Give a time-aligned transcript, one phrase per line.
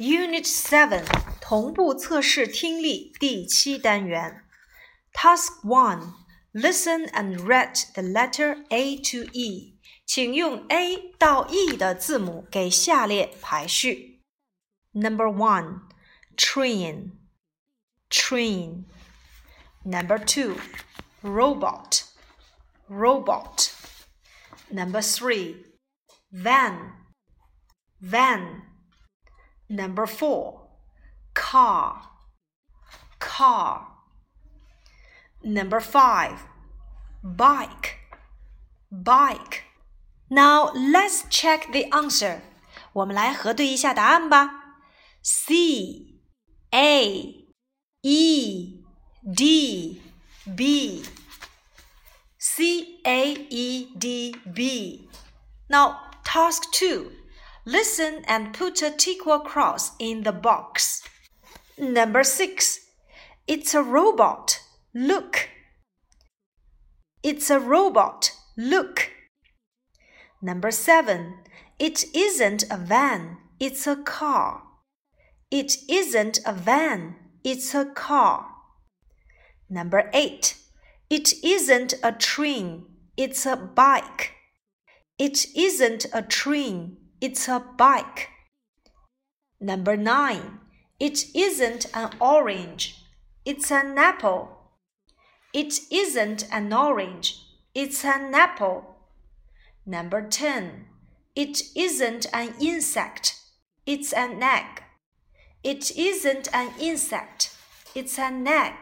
[0.00, 1.04] Unit Seven
[1.40, 4.44] 同步测试听力第七单元。
[5.12, 9.76] Task One Listen and read the letter A to E。
[10.06, 14.22] 请用 A 到 E 的字母给下列排序。
[14.92, 15.82] Number one,
[16.36, 17.10] train,
[18.08, 18.84] train.
[19.84, 20.56] Number two,
[21.22, 22.04] robot,
[22.88, 23.72] robot.
[24.70, 25.66] Number three,
[26.30, 26.92] van,
[28.00, 28.62] van.
[29.70, 30.68] Number four,
[31.34, 32.02] car,
[33.18, 33.88] car.
[35.42, 36.44] Number five,
[37.22, 37.98] bike,
[38.90, 39.64] bike.
[40.30, 42.40] Now let's check the answer.
[42.92, 44.50] 我们来核对一下答案吧。
[45.22, 46.20] C
[46.70, 47.46] A
[48.02, 48.84] E
[49.34, 50.00] D
[50.56, 51.04] B
[52.38, 55.08] C A E D B.
[55.68, 57.19] Now task 2.
[57.65, 61.03] Listen and put a tick cross in the box.
[61.77, 62.79] Number 6.
[63.47, 64.59] It's a robot.
[64.93, 65.49] Look.
[67.23, 68.31] It's a robot.
[68.57, 69.11] Look.
[70.41, 71.35] Number 7.
[71.77, 73.37] It isn't a van.
[73.59, 74.63] It's a car.
[75.51, 77.15] It isn't a van.
[77.43, 78.47] It's a car.
[79.69, 80.55] Number 8.
[81.09, 82.85] It isn't a train.
[83.17, 84.33] It's a bike.
[85.19, 86.97] It isn't a train.
[87.21, 88.29] It's a bike.
[89.59, 90.59] Number nine.
[90.99, 92.97] It isn't an orange.
[93.45, 94.57] It's an apple.
[95.53, 97.39] It isn't an orange.
[97.75, 98.95] It's an apple.
[99.85, 100.85] Number 10.
[101.35, 103.39] It isn't an insect.
[103.85, 104.81] It's an egg.
[105.63, 107.55] It isn't an insect.
[107.93, 108.73] It's an egg.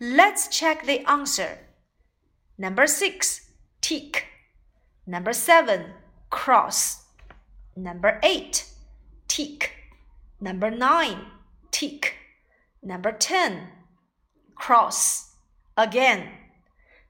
[0.00, 1.58] Let's check the answer.
[2.56, 3.50] Number 6.
[3.82, 4.26] Tick.
[5.06, 5.92] Number 7.
[6.30, 7.01] Cross.
[7.76, 8.66] Number eight,
[9.28, 9.72] tick.
[10.40, 11.26] Number nine,
[11.70, 12.16] tick.
[12.82, 13.68] Number ten,
[14.54, 15.34] cross.
[15.76, 16.28] Again.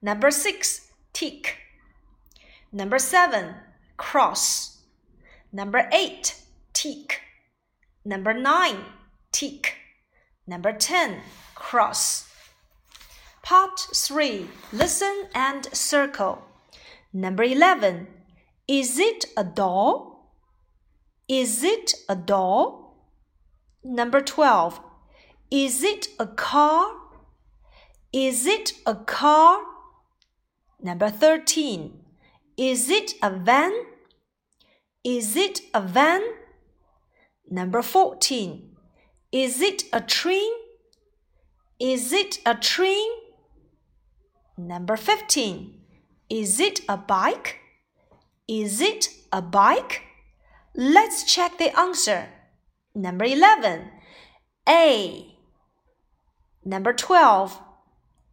[0.01, 1.59] Number six, tick.
[2.73, 3.55] Number seven,
[3.97, 4.83] cross.
[5.53, 6.41] Number eight,
[6.73, 7.21] tick.
[8.05, 8.85] Number nine,
[9.31, 9.77] tick.
[10.47, 11.21] Number ten,
[11.55, 12.29] cross.
[13.43, 14.47] Part 3.
[14.73, 16.43] Listen and circle.
[17.13, 18.07] Number 11.
[18.69, 20.12] Is it a doll?
[21.33, 23.09] Is it a doll?
[23.83, 24.81] Number 12.
[25.51, 26.93] Is it a car?
[28.13, 29.63] Is it a car?
[30.83, 32.05] Number 13.
[32.59, 33.73] Is it a van?
[35.03, 36.21] Is it a van?
[37.51, 38.77] Number 14.
[39.33, 40.53] Is it a train?
[41.81, 43.11] Is it a train?
[44.59, 45.81] Number 15.
[46.29, 47.61] Is it a bike?
[48.47, 50.12] Is it a bike?
[50.75, 52.29] Let's check the answer.
[52.95, 53.91] Number 11,
[54.69, 55.37] A.
[56.65, 57.61] Number 12,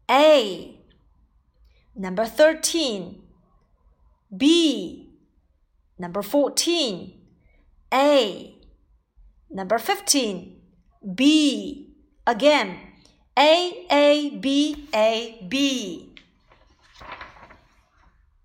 [0.09, 0.79] A.
[1.95, 3.21] Number 13,
[4.35, 5.09] B.
[5.97, 7.13] Number 14,
[7.93, 8.55] A.
[9.49, 10.61] Number 15,
[11.15, 11.95] B.
[12.25, 12.77] Again,
[13.37, 16.13] A, A, B, A, B.